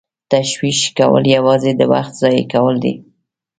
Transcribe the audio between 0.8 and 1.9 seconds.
کول یوازې د